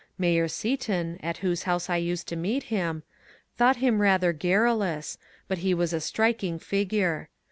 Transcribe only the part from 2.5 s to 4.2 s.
him, thought him